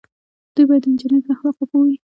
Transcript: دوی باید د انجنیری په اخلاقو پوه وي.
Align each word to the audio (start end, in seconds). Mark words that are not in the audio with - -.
دوی 0.53 0.65
باید 0.69 0.81
د 0.83 0.87
انجنیری 0.89 1.25
په 1.25 1.31
اخلاقو 1.35 1.63
پوه 1.71 1.83
وي. 1.87 1.97